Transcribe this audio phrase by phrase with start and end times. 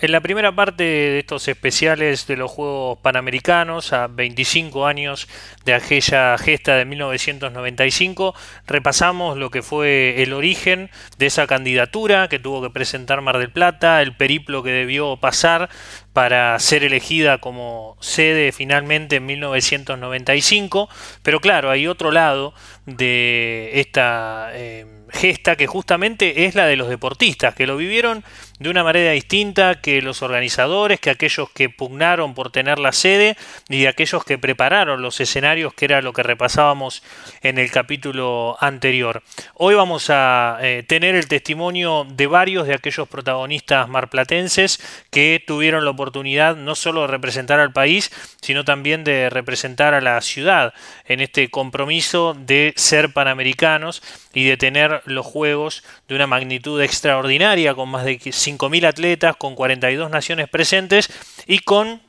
[0.00, 5.28] En la primera parte de estos especiales de los Juegos Panamericanos, a 25 años
[5.64, 8.34] de aquella gesta de 1995,
[8.66, 13.52] repasamos lo que fue el origen de esa candidatura que tuvo que presentar Mar del
[13.52, 15.70] Plata, el periplo que debió pasar
[16.12, 20.88] para ser elegida como sede finalmente en 1995,
[21.22, 22.52] pero claro, hay otro lado
[22.84, 24.50] de esta...
[24.54, 28.24] Eh, gesta que justamente es la de los deportistas, que lo vivieron
[28.58, 33.36] de una manera distinta que los organizadores, que aquellos que pugnaron por tener la sede
[33.68, 37.02] y aquellos que prepararon los escenarios, que era lo que repasábamos
[37.42, 39.22] en el capítulo anterior.
[39.54, 44.80] Hoy vamos a eh, tener el testimonio de varios de aquellos protagonistas marplatenses
[45.10, 50.00] que tuvieron la oportunidad no solo de representar al país, sino también de representar a
[50.00, 50.74] la ciudad
[51.06, 54.02] en este compromiso de ser panamericanos
[54.32, 59.54] y de tener los Juegos de una magnitud extraordinaria, con más de 5.000 atletas, con
[59.54, 61.08] 42 naciones presentes
[61.46, 62.02] y con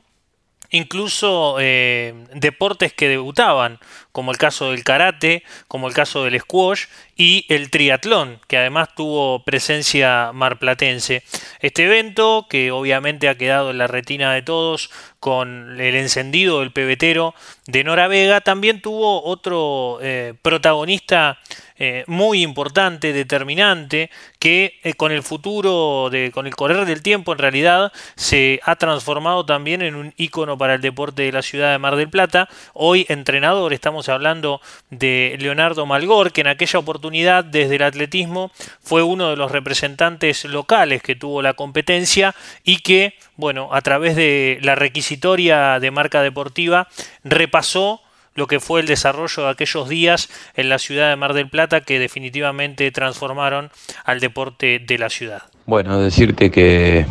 [0.72, 3.80] incluso eh, deportes que debutaban,
[4.16, 6.85] como el caso del karate, como el caso del squash
[7.18, 11.21] y el triatlón, que además tuvo presencia marplatense.
[11.60, 16.71] Este evento, que obviamente ha quedado en la retina de todos con el encendido del
[16.71, 17.36] pebetero
[17.68, 21.38] de Nora Vega, también tuvo otro eh, protagonista
[21.77, 27.34] eh, muy importante, determinante, que eh, con el futuro, de, con el correr del tiempo,
[27.34, 31.74] en realidad se ha transformado también en un ícono para el deporte de la ciudad
[31.74, 32.48] de Mar del Plata.
[32.74, 39.04] Hoy entrenador, estamos hablando de Leonardo Malgor, que en aquella oportunidad desde el atletismo fue
[39.04, 44.60] uno de los representantes locales que tuvo la competencia y que, bueno, a través de
[44.62, 46.88] la requisitoria de marca deportiva
[47.24, 48.02] repasó
[48.36, 51.82] lo que fue el desarrollo de aquellos días en la ciudad de Mar del Plata
[51.82, 53.72] que definitivamente transformaron
[54.04, 55.44] al deporte de la ciudad.
[55.66, 57.06] Bueno, decirte que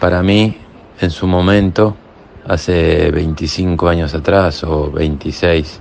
[0.00, 0.56] para mí,
[1.00, 1.96] en su momento,
[2.46, 5.80] hace 25 años atrás o 26,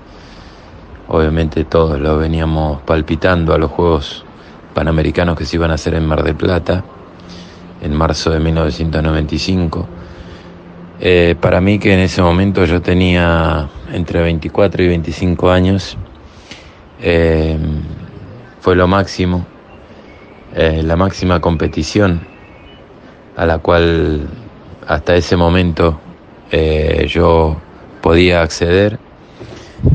[1.07, 4.25] obviamente todos lo veníamos palpitando a los Juegos
[4.73, 6.83] Panamericanos que se iban a hacer en Mar del Plata,
[7.81, 9.87] en marzo de 1995
[11.05, 15.97] eh, para mí que en ese momento yo tenía entre 24 y 25 años,
[17.01, 17.57] eh,
[18.61, 19.45] fue lo máximo,
[20.55, 22.25] eh, la máxima competición
[23.35, 24.29] a la cual
[24.87, 25.99] hasta ese momento
[27.07, 27.57] yo
[28.01, 28.99] podía acceder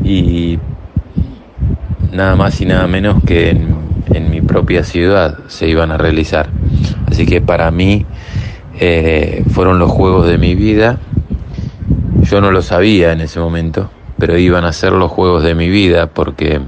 [0.03, 0.59] y
[2.11, 3.75] nada más y nada menos que en,
[4.13, 6.49] en mi propia ciudad se iban a realizar.
[7.07, 8.05] Así que para mí
[8.79, 10.99] eh, fueron los juegos de mi vida.
[12.21, 15.69] Yo no lo sabía en ese momento, pero iban a ser los juegos de mi
[15.69, 16.61] vida porque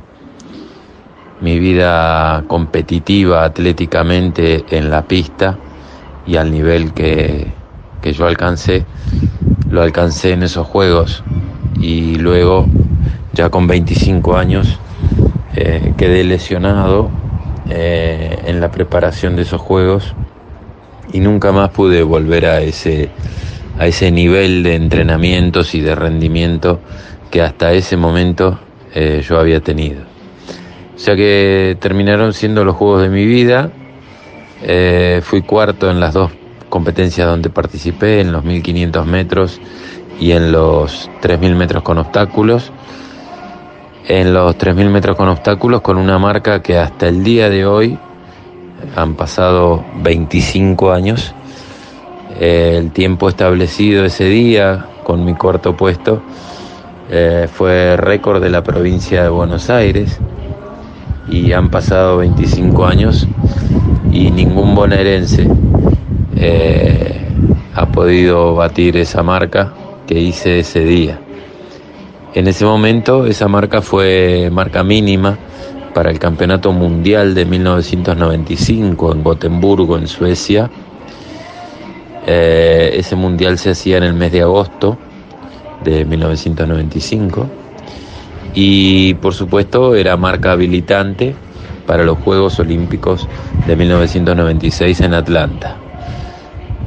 [1.39, 5.57] mi vida competitiva atléticamente en la pista
[6.27, 7.47] y al nivel que,
[8.01, 8.85] que yo alcancé,
[9.69, 11.23] lo alcancé en esos juegos
[11.79, 12.67] y luego
[13.33, 14.79] ya con 25 años
[15.55, 17.11] eh, quedé lesionado
[17.69, 20.15] eh, en la preparación de esos juegos
[21.11, 23.09] y nunca más pude volver a ese,
[23.77, 26.79] a ese nivel de entrenamientos y de rendimiento
[27.29, 28.59] que hasta ese momento
[28.93, 30.03] eh, yo había tenido.
[30.95, 33.71] O sea que terminaron siendo los juegos de mi vida.
[35.23, 36.31] Fui cuarto en las dos
[36.69, 39.59] competencias donde participé, en los 1500 metros
[40.19, 42.71] y en los 3000 metros con obstáculos.
[44.07, 47.97] En los 3000 metros con obstáculos con una marca que hasta el día de hoy
[48.95, 51.33] han pasado 25 años.
[52.39, 56.21] el tiempo establecido ese día con mi cuarto puesto
[57.09, 60.19] eh, fue récord de la provincia de Buenos Aires
[61.29, 63.27] y han pasado 25 años
[64.11, 65.47] y ningún bonaerense
[66.35, 67.27] eh,
[67.75, 69.73] ha podido batir esa marca
[70.07, 71.19] que hice ese día.
[72.33, 75.37] En ese momento esa marca fue marca mínima
[75.93, 80.71] para el Campeonato Mundial de 1995 en Gotemburgo, en Suecia.
[82.25, 84.97] Eh, ese mundial se hacía en el mes de agosto
[85.83, 87.47] de 1995
[88.53, 91.35] y por supuesto era marca habilitante
[91.85, 93.27] para los Juegos Olímpicos
[93.67, 95.75] de 1996 en Atlanta.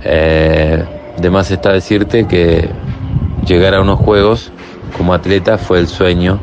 [0.05, 0.83] Eh,
[1.19, 2.71] de más está decirte que
[3.47, 4.51] llegar a unos Juegos
[4.97, 6.41] como atleta fue el sueño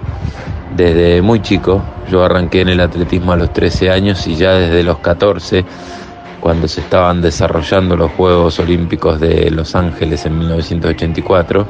[0.75, 1.81] desde muy chico.
[2.09, 5.65] Yo arranqué en el atletismo a los 13 años y ya desde los 14,
[6.39, 11.67] cuando se estaban desarrollando los Juegos Olímpicos de Los Ángeles en 1984,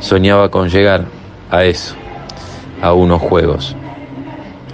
[0.00, 1.04] soñaba con llegar
[1.50, 1.94] a eso,
[2.80, 3.76] a unos Juegos.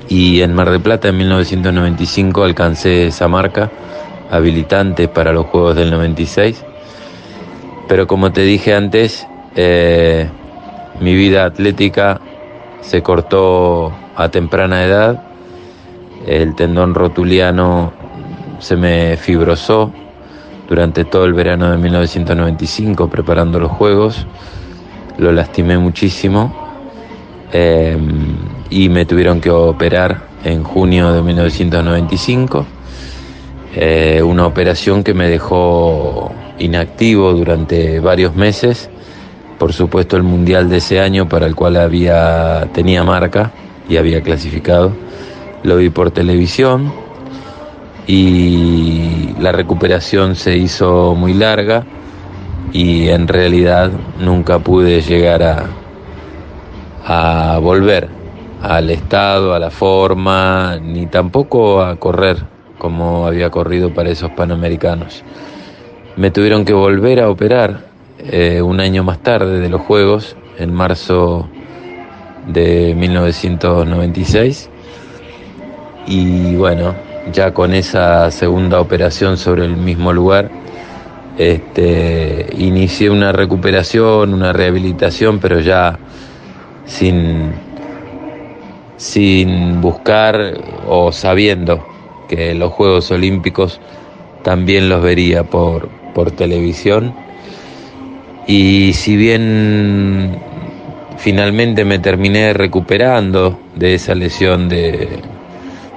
[0.08, 3.70] Y en Mar del Plata en 1995 alcancé esa marca
[4.30, 6.64] habilitante para los Juegos del 96
[7.88, 9.26] pero como te dije antes,
[9.56, 10.28] eh,
[11.00, 12.21] mi vida atlética
[12.81, 15.23] se cortó a temprana edad,
[16.27, 17.93] el tendón rotuliano
[18.59, 19.93] se me fibrosó
[20.69, 24.27] durante todo el verano de 1995 preparando los Juegos,
[25.19, 26.53] lo lastimé muchísimo
[27.53, 27.97] eh,
[28.71, 32.67] y me tuvieron que operar en junio de 1995,
[33.75, 38.91] eh, una operación que me dejó inactivo durante varios meses,
[39.58, 43.50] por supuesto el mundial de ese año para el cual había tenía marca
[43.88, 44.93] y había clasificado,
[45.62, 46.93] lo vi por televisión
[48.06, 51.84] y la recuperación se hizo muy larga
[52.72, 53.90] y en realidad
[54.20, 55.66] nunca pude llegar a,
[57.04, 58.08] a volver
[58.62, 62.38] al estado, a la forma, ni tampoco a correr
[62.78, 65.25] como había corrido para esos panamericanos.
[66.16, 67.88] Me tuvieron que volver a operar
[68.19, 71.49] eh, un año más tarde de los Juegos, en marzo
[72.47, 74.70] de 1996.
[76.06, 76.94] Y bueno,
[77.32, 80.50] ya con esa segunda operación sobre el mismo lugar,
[81.37, 85.99] este, inicié una recuperación, una rehabilitación, pero ya
[86.85, 87.53] sin,
[88.97, 90.55] sin buscar
[90.88, 91.87] o sabiendo
[92.29, 93.81] que los Juegos Olímpicos
[94.43, 97.14] también los vería por, por televisión.
[98.49, 100.39] Y si bien
[101.19, 105.21] finalmente me terminé recuperando de esa lesión de,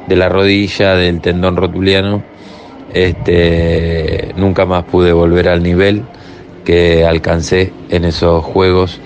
[0.08, 2.22] de la rodilla, del tendón rotuliano,
[2.94, 6.04] este, nunca más pude volver al nivel
[6.66, 9.00] que alcancé en esos juegos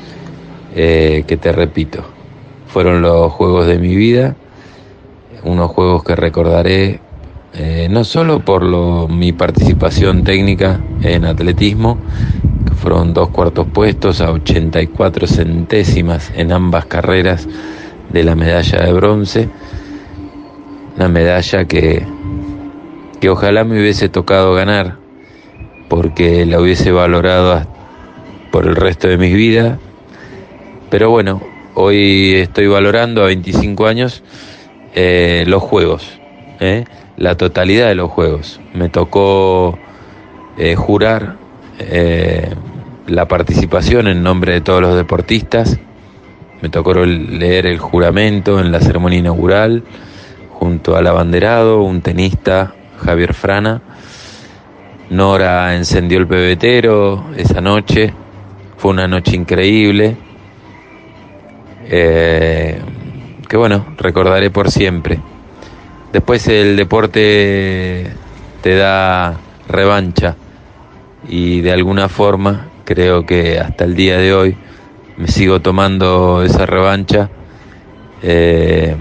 [0.76, 2.04] eh, que te repito,
[2.68, 4.36] fueron los juegos de mi vida,
[5.44, 7.00] unos juegos que recordaré
[7.54, 12.00] eh, no solo por mi participación técnica en atletismo,
[12.75, 17.48] fueron dos cuartos puestos a 84 centésimas en ambas carreras
[18.12, 19.50] de la medalla de bronce,
[20.95, 22.06] una medalla que,
[23.19, 24.98] que ojalá me hubiese tocado ganar,
[25.89, 27.66] porque la hubiese valorado
[28.51, 29.80] por el resto de mi vida,
[30.89, 31.42] pero bueno,
[31.74, 34.24] hoy estoy valorando a 25 años
[34.94, 36.19] eh, los juegos,
[36.60, 36.86] eh,
[37.18, 38.62] la totalidad de los juegos.
[38.74, 39.77] Me tocó
[40.57, 41.36] eh, jurar
[43.07, 45.77] la participación en nombre de todos los deportistas.
[46.62, 49.83] Me tocó leer el juramento en la ceremonia inaugural
[50.51, 52.74] junto al abanderado, un tenista,
[53.04, 53.81] Javier Frana.
[55.10, 58.13] Nora encendió el pebetero esa noche.
[58.77, 60.18] Fue una noche increíble.
[61.88, 62.81] Eh,
[63.48, 65.19] que bueno, recordaré por siempre.
[66.12, 68.07] Después el deporte
[68.62, 69.38] te da
[69.68, 70.36] revancha
[71.27, 74.57] y de alguna forma creo que hasta el día de hoy
[75.18, 77.30] me sigo tomando esa revancha
[78.22, 78.95] eh,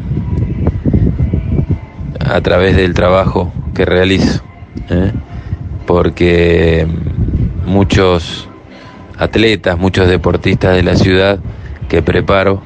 [2.20, 4.42] a través del trabajo que realizo,
[4.88, 5.12] ¿eh?
[5.86, 6.86] porque
[7.66, 8.48] muchos
[9.18, 11.38] atletas, muchos deportistas de la ciudad
[11.88, 12.62] que preparo,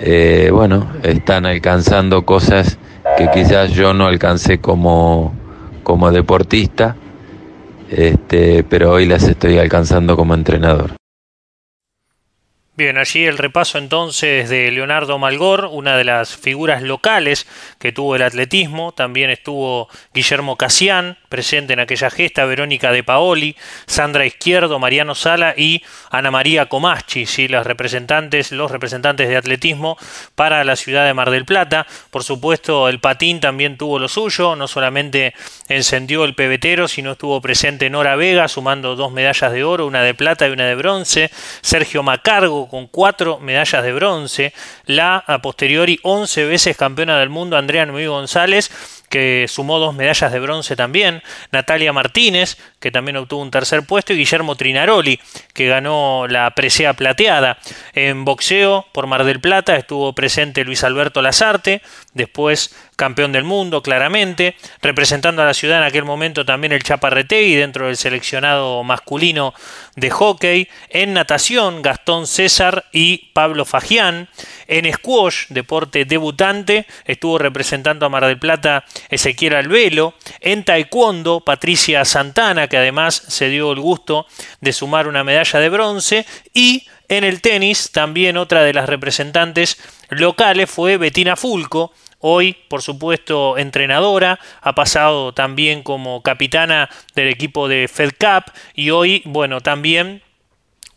[0.00, 2.78] eh, bueno, están alcanzando cosas
[3.16, 5.34] que quizás yo no alcancé como,
[5.82, 6.96] como deportista,
[7.90, 10.97] este, pero hoy las estoy alcanzando como entrenador.
[12.78, 17.44] Bien, allí el repaso entonces de Leonardo Malgor, una de las figuras locales
[17.80, 18.92] que tuvo el atletismo.
[18.92, 23.56] También estuvo Guillermo Casián, presente en aquella gesta, Verónica de Paoli,
[23.88, 25.82] Sandra Izquierdo, Mariano Sala y
[26.12, 27.48] Ana María Comaschi, ¿sí?
[27.48, 29.98] las representantes, los representantes de atletismo
[30.36, 31.84] para la ciudad de Mar del Plata.
[32.10, 35.34] Por supuesto, el patín también tuvo lo suyo, no solamente
[35.68, 40.14] encendió el pebetero, sino estuvo presente Nora Vega, sumando dos medallas de oro, una de
[40.14, 41.32] plata y una de bronce.
[41.60, 44.52] Sergio Macargo con cuatro medallas de bronce,
[44.84, 48.70] la a posteriori 11 veces campeona del mundo Andrea Noemí González,
[49.08, 54.12] que sumó dos medallas de bronce también, Natalia Martínez, que también obtuvo un tercer puesto,
[54.12, 55.18] y Guillermo Trinaroli,
[55.52, 57.58] que ganó la presea plateada.
[57.94, 61.82] En boxeo, por Mar del Plata, estuvo presente Luis Alberto Lazarte,
[62.14, 67.54] después campeón del mundo, claramente, representando a la ciudad en aquel momento también el Chaparretegui
[67.54, 69.54] dentro del seleccionado masculino
[69.94, 74.28] de hockey, en natación, Gastón César y Pablo Fagián,
[74.66, 82.04] en squash, deporte debutante, estuvo representando a Mar del Plata Ezequiel Albelo, en taekwondo, Patricia
[82.04, 84.26] Santana, que además se dio el gusto
[84.60, 89.78] de sumar una medalla de bronce, y en el tenis, también otra de las representantes
[90.10, 97.68] locales fue Betina Fulco, Hoy, por supuesto, entrenadora, ha pasado también como capitana del equipo
[97.68, 100.22] de Fed Cup y hoy, bueno, también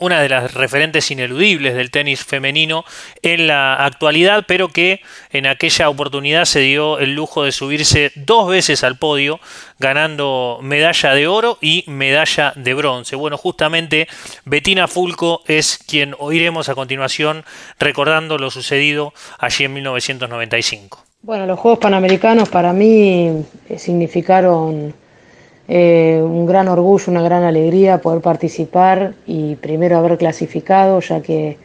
[0.02, 2.84] una de las referentes ineludibles del tenis femenino
[3.22, 8.48] en la actualidad, pero que en aquella oportunidad se dio el lujo de subirse dos
[8.48, 9.38] veces al podio,
[9.78, 13.14] ganando medalla de oro y medalla de bronce.
[13.14, 14.08] Bueno, justamente
[14.44, 17.44] Bettina Fulco es quien oiremos a continuación
[17.78, 21.04] recordando lo sucedido allí en 1995.
[21.22, 23.44] Bueno, los Juegos Panamericanos para mí
[23.76, 24.92] significaron
[25.74, 31.56] eh, un gran orgullo, una gran alegría poder participar y primero haber clasificado, ya que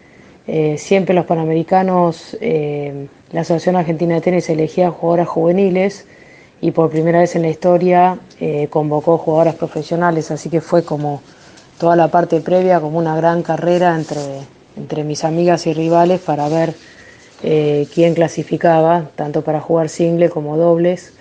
[0.48, 6.06] eh, siempre los Panamericanos, eh, la Asociación Argentina de Tenis elegía jugadoras juveniles
[6.62, 8.18] y por primera vez en la historia
[8.70, 11.22] convocó jugadoras profesionales, así que fue como
[11.78, 14.22] toda la parte previa, como una gran carrera entre,
[14.78, 16.76] entre mis amigas y rivales para ver
[17.42, 21.12] quién clasificaba, tanto para jugar single como dobles.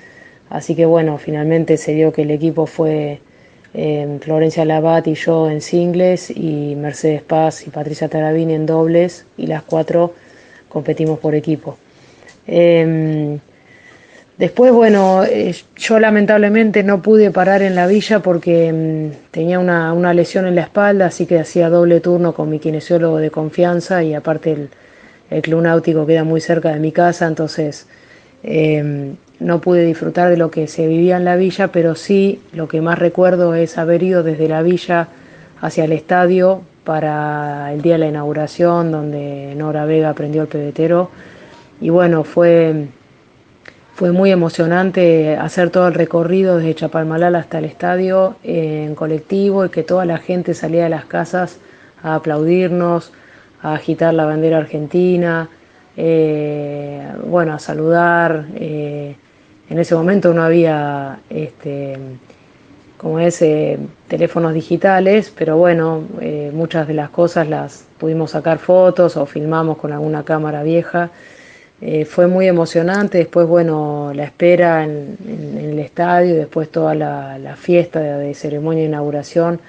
[0.49, 3.21] Así que bueno, finalmente se dio que el equipo fue
[3.75, 9.27] eh, Florencia Labat y yo en singles y Mercedes Paz y Patricia Tarabini en dobles
[9.37, 10.15] y las cuatro
[10.69, 11.77] competimos por equipo.
[12.47, 13.39] Em,
[14.39, 19.93] después, bueno, eh, yo lamentablemente no pude parar en la villa porque em, tenía una,
[19.93, 24.03] una, lesión en la espalda, así que hacía doble turno con mi kinesiólogo de confianza
[24.05, 24.71] y aparte el,
[25.31, 27.87] el club náutico queda muy cerca de mi casa, entonces
[28.43, 32.69] em, no pude disfrutar de lo que se vivía en la villa, pero sí lo
[32.69, 35.09] que más recuerdo es haber ido desde la villa
[35.61, 41.11] hacia el estadio para el día de la inauguración, donde Nora Vega aprendió el pebetero.
[41.81, 42.87] Y bueno, fue,
[43.95, 49.69] fue muy emocionante hacer todo el recorrido desde Chapalmalal hasta el estadio en colectivo y
[49.69, 51.59] que toda la gente salía de las casas
[52.03, 53.13] a aplaudirnos,
[53.63, 55.49] a agitar la bandera argentina,
[55.97, 58.47] eh, bueno, a saludar.
[58.55, 59.17] Eh,
[59.69, 61.97] en ese momento no había, este,
[62.97, 68.59] como es, eh, teléfonos digitales, pero bueno, eh, muchas de las cosas las pudimos sacar
[68.59, 71.11] fotos o filmamos con alguna cámara vieja.
[72.09, 75.19] Fue muy emocionante, después bueno, la espera en,
[75.61, 79.61] el estadio, después toda la, fiesta de, ceremonia de inauguración,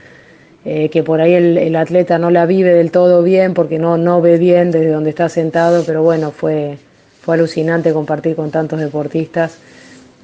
[0.63, 4.37] que por ahí el, atleta no la vive del todo bien porque no, no ve
[4.37, 6.77] bien desde donde está sentado, pero bueno, fue,
[7.21, 9.59] fue alucinante compartir con tantos deportistas.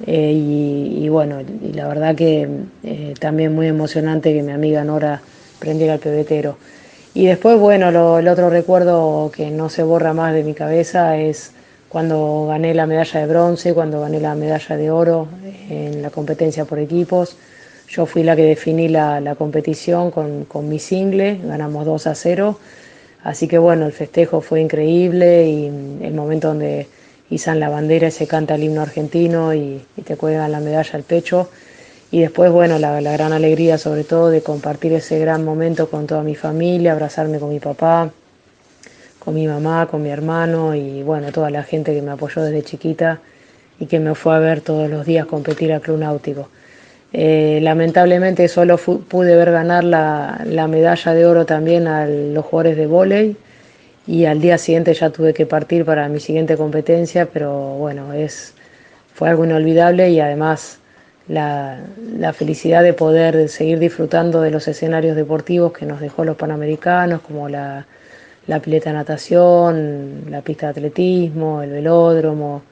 [0.06, 2.48] Eh, y, bueno, y la verdad que
[2.82, 5.20] eh, también muy emocionante que mi amiga Nora
[5.58, 6.56] prendiera el pebetero.
[7.14, 11.52] Y después, bueno, el otro recuerdo que no se borra más de mi cabeza es
[11.88, 15.28] cuando gané la medalla de bronce, cuando gané la medalla de oro
[15.70, 17.36] en la competencia por equipos.
[17.94, 22.14] Yo fui la que definí la, la competición con, con, mi single, ganamos 2 a
[22.16, 22.58] 0.
[23.22, 25.66] Así que bueno, el festejo fue increíble y
[26.02, 26.88] el momento donde
[27.30, 31.04] izan la bandera y se canta el himno argentino y, te cuelgan la medalla al
[31.04, 31.50] pecho.
[32.10, 36.24] Y después, bueno, la, gran alegría sobre todo de compartir ese gran momento con toda
[36.24, 38.10] mi familia, abrazarme con mi papá,
[39.20, 42.64] con mi mamá, con mi hermano y bueno, toda la gente que me apoyó desde
[42.64, 43.20] chiquita
[43.78, 46.48] y que me fue a ver todos los días competir al Club Náutico.
[47.16, 52.76] Eh, lamentablemente solo pude ver ganar la, la, medalla de oro también a los jugadores
[52.76, 53.36] de vóley
[54.04, 58.54] y al día siguiente ya tuve que partir para mi siguiente competencia, pero bueno, es,
[59.14, 60.80] fue algo inolvidable y además
[61.28, 61.78] la,
[62.32, 67.48] felicidad de poder seguir disfrutando de los escenarios deportivos que nos dejó los Panamericanos, como
[67.48, 67.86] la,
[68.48, 72.62] la pileta de natación, la pista de atletismo, el velódromo,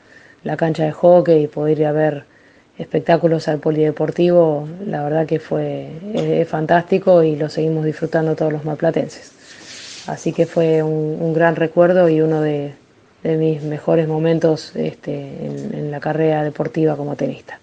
[0.43, 2.32] la cancha de hockey y poder ir a ver
[2.79, 9.33] espectáculos al polideportivo, la verdad que fue fantástico y lo seguimos disfrutando todos los malplatenses.
[10.07, 12.75] Así que fue un, gran recuerdo y uno de,
[13.23, 17.61] mis mejores momentos este, en, la carrera deportiva como tenista.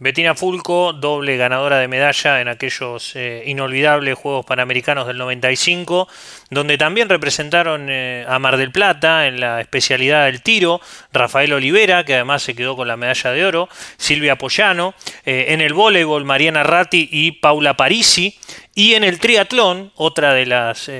[0.00, 6.08] Bettina Fulco, doble ganadora de medalla en aquellos eh, inolvidables Juegos Panamericanos del 95,
[6.48, 10.80] donde también representaron eh, a Mar del Plata en la especialidad del tiro,
[11.12, 14.94] Rafael Olivera, que además se quedó con la medalla de oro, Silvia Pollano,
[15.26, 18.38] eh, en el voleibol Mariana Ratti y Paula Parisi,
[18.74, 20.90] y en el triatlón, otra de las,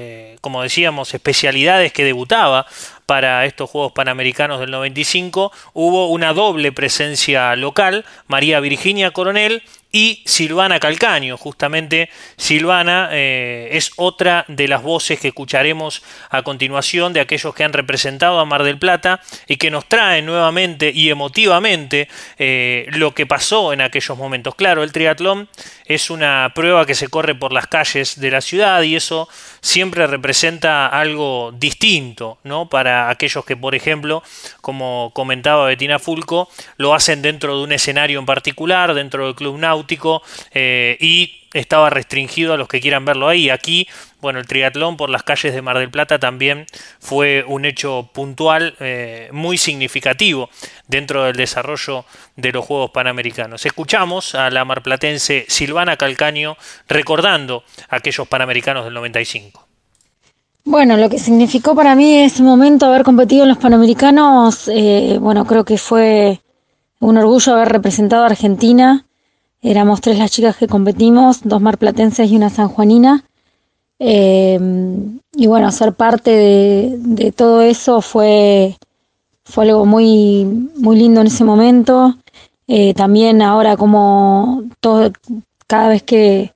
[0.42, 2.66] como decíamos, especialidades que debutaba
[3.10, 10.22] para estos Juegos Panamericanos del 95, hubo una doble presencia local, María Virginia Coronel y
[10.24, 11.36] Silvana Calcaño.
[11.36, 17.64] Justamente Silvana eh, es otra de las voces que escucharemos a continuación de aquellos que
[17.64, 23.14] han representado a Mar del Plata y que nos traen nuevamente y emotivamente eh, lo
[23.14, 24.54] que pasó en aquellos momentos.
[24.54, 25.48] Claro, el triatlón
[25.86, 29.28] es una prueba que se corre por las calles de la ciudad y eso
[29.60, 32.68] siempre representa algo distinto ¿no?
[32.68, 34.22] para a aquellos que, por ejemplo,
[34.60, 39.58] como comentaba Betina Fulco, lo hacen dentro de un escenario en particular, dentro del club
[39.58, 43.50] náutico, eh, y estaba restringido a los que quieran verlo ahí.
[43.50, 43.88] Aquí,
[44.20, 46.66] bueno, el triatlón por las calles de Mar del Plata también
[47.00, 50.50] fue un hecho puntual eh, muy significativo
[50.86, 52.04] dentro del desarrollo
[52.36, 53.66] de los Juegos Panamericanos.
[53.66, 56.56] Escuchamos a la marplatense Silvana Calcaño
[56.88, 59.69] recordando aquellos Panamericanos del 95.
[60.70, 65.44] Bueno, lo que significó para mí ese momento haber competido en los Panamericanos, eh, bueno,
[65.44, 66.40] creo que fue
[67.00, 69.04] un orgullo haber representado a Argentina
[69.62, 73.24] Éramos tres las chicas que competimos, dos marplatenses y una sanjuanina.
[73.98, 74.58] Eh,
[75.32, 78.76] y bueno, ser parte de, todo eso fue,
[79.44, 80.44] fue algo muy,
[80.76, 82.16] muy lindo en ese momento.
[82.68, 85.10] Eh, también ahora como todo,
[85.66, 86.52] cada vez que,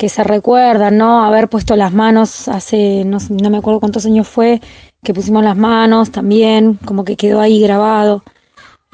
[0.00, 1.22] que se recuerda, ¿no?
[1.22, 4.58] Haber puesto las manos hace, no, no, me acuerdo cuántos años fue,
[5.04, 8.24] que pusimos las manos también, como que quedó ahí grabado.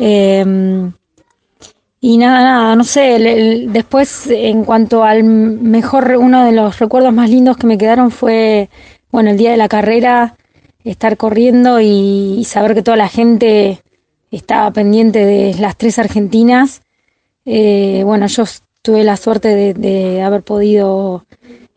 [0.00, 0.44] Eh,
[2.00, 7.30] y nada, nada, no sé, después en cuanto al mejor, uno de los recuerdos más
[7.30, 8.68] lindos que me quedaron fue,
[9.12, 10.36] bueno, el día de la carrera,
[10.82, 13.80] estar corriendo y, saber que toda la gente
[14.32, 16.82] estaba pendiente de las tres argentinas.
[17.44, 18.42] Eh, bueno, yo
[18.86, 21.24] tuve la suerte de, haber podido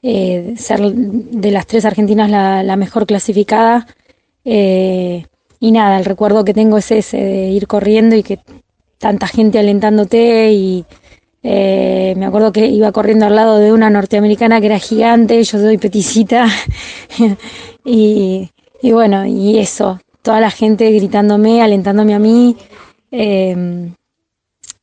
[0.04, 3.88] eh, ser de las tres argentinas la, mejor clasificada.
[4.46, 5.26] Eh,
[5.60, 8.40] y nada, el recuerdo que tengo es ese, de ir corriendo y que
[9.00, 10.86] tanta gente alentándote y
[11.42, 15.58] eh, me acuerdo que iba corriendo al lado de una norteamericana que era gigante, yo
[15.58, 16.46] soy peticita
[17.84, 18.52] y,
[18.84, 22.56] bueno, y eso, toda la gente gritándome, alentándome a mí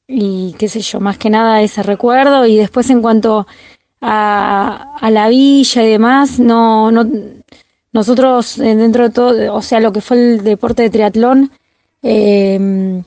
[0.09, 3.47] y qué sé yo, más que nada ese recuerdo y después en cuanto
[4.01, 7.05] a, a la villa y demás, no, no,
[7.93, 11.51] nosotros eh, dentro de todo, o sea, lo que fue el deporte de triatlón,
[12.03, 13.03] eh,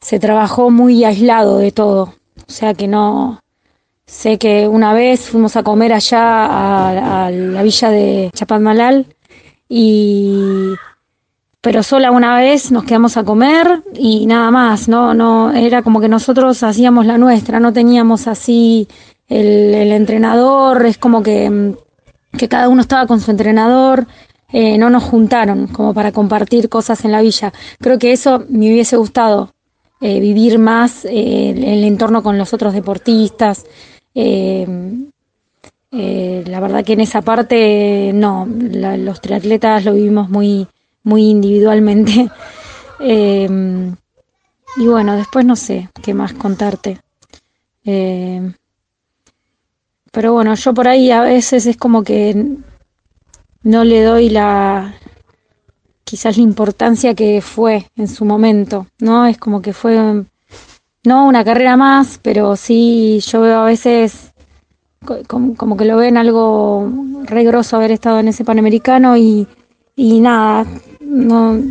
[0.00, 2.14] se trabajó muy aislado de todo.
[2.48, 3.40] O sea que no.
[4.06, 9.06] Sé que una vez fuimos a comer allá a, la villa de Chapadmalal
[9.68, 10.74] y
[11.62, 16.00] pero sola una vez nos quedamos a comer y nada más, no, no, era como
[16.00, 18.88] que nosotros hacíamos la nuestra, no teníamos así
[19.28, 21.74] el, entrenador, es como que,
[22.36, 24.08] que, cada uno estaba con su entrenador,
[24.52, 27.52] eh, no nos juntaron como para compartir cosas en la villa.
[27.78, 29.54] Creo que eso me hubiese gustado
[30.00, 33.64] eh, vivir más eh, el entorno con los otros deportistas.
[35.94, 40.66] La verdad que en esa parte no, los triatletas lo vivimos muy,
[41.02, 42.30] muy individualmente.
[43.00, 47.00] y bueno, después no sé qué más contarte.
[50.12, 52.56] pero bueno, yo por ahí a veces es como que
[53.62, 54.94] no le doy la,
[56.04, 59.26] quizás la importancia que fue en su momento, ¿no?
[59.26, 60.24] Es como que fue,
[61.04, 64.32] no una carrera más, pero sí yo veo a veces
[65.26, 66.88] como, que lo ven algo
[67.24, 69.46] re haber estado en ese Panamericano y,
[70.02, 70.66] y nada,
[70.98, 71.62] no,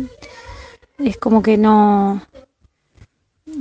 [0.98, 2.22] es como que no,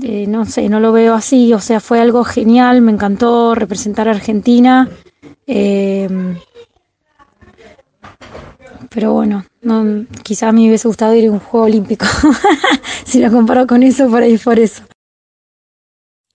[0.01, 4.07] eh, no sé, no lo veo así, o sea, fue algo genial, me encantó representar
[4.07, 4.89] a Argentina.
[5.45, 6.07] Eh,
[8.89, 12.05] pero bueno, no, quizás me hubiese gustado ir a un juego olímpico.
[13.05, 14.84] si lo comparo con eso, por ahí por eso.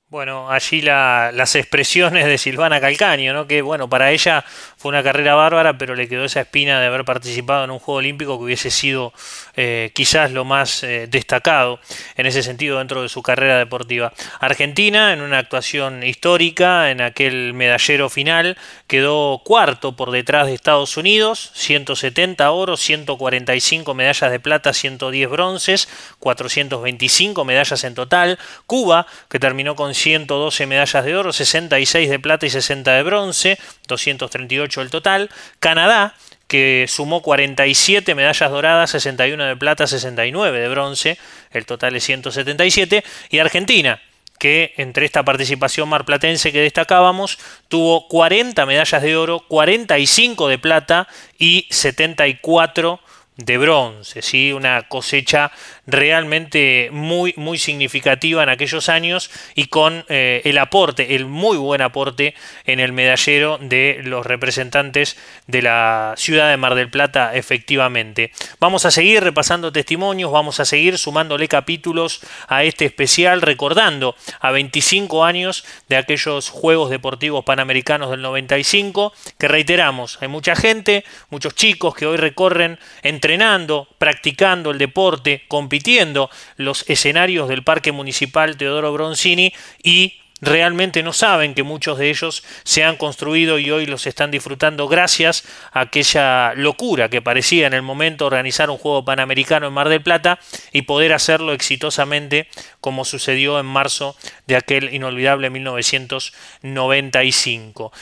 [0.09, 3.49] Bueno, allí las expresiones de Silvana Calcaño, ¿no?
[3.49, 4.45] que bueno, para ella
[4.77, 7.99] fue una carrera bárbara, pero le quedó esa espina de haber participado en un Juego
[7.99, 9.13] Olímpico que hubiese sido
[9.57, 11.81] eh, quizás lo más eh, destacado
[12.17, 14.13] en ese sentido dentro de su carrera deportiva.
[14.39, 20.97] Argentina, en una actuación histórica, en aquel medallero final, quedó cuarto por detrás de Estados
[20.97, 25.89] Unidos, 170 oro, 145 medallas de plata, 110 bronces,
[26.21, 28.39] 425 medallas en total.
[28.67, 33.59] Cuba, que terminó con 112 medallas de oro, 66 de plata y 60 de bronce,
[33.89, 35.31] 238 el total.
[35.59, 36.15] Canadá,
[36.49, 41.19] que sumó 47 medallas doradas, 61 de plata, 69 de bronce,
[41.51, 43.05] el total es 177.
[43.31, 44.01] Y Argentina,
[44.39, 51.09] que entre esta participación marplatense que destacábamos, tuvo 40 medallas de oro, 45 de plata
[51.39, 53.01] y 74
[53.37, 54.53] de bronce, ¿sí?
[54.53, 55.53] una cosecha
[55.87, 61.81] realmente muy, muy significativa en aquellos años y con eh, el aporte, el muy buen
[61.81, 68.33] aporte en el medallero de los representantes de la ciudad de Mar del Plata, efectivamente.
[68.59, 74.51] Vamos a seguir repasando testimonios, vamos a seguir sumándole capítulos a este especial, recordando a
[74.51, 81.55] 25 años de aquellos Juegos Deportivos Panamericanos del 95, que reiteramos, hay mucha gente, muchos
[81.55, 88.93] chicos que hoy recorren entrenando practicando el deporte, compitiendo los escenarios del Parque Municipal Teodoro
[88.93, 94.07] Bronzini y realmente no saben que muchos de ellos se han construido y hoy los
[94.07, 99.67] están disfrutando gracias a aquella locura que parecía en el momento organizar un juego panamericano
[99.69, 100.39] en Mar del Plata
[100.73, 102.49] y poder hacerlo exitosamente
[102.81, 104.15] como sucedió en marzo
[104.47, 107.93] de aquel inolvidable 1995.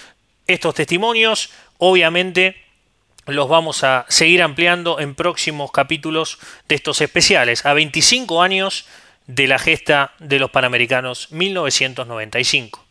[0.47, 2.64] Estos testimonios obviamente
[3.27, 7.65] los vamos a seguir ampliando en próximos capítulos de estos especiales.
[7.65, 8.87] A 25 años
[9.27, 12.84] de la gesta de los Panamericanos 1995.